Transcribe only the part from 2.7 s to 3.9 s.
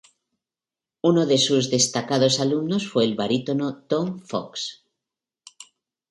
fue el barítono